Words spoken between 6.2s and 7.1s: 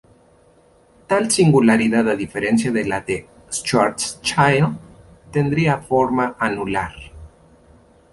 anular.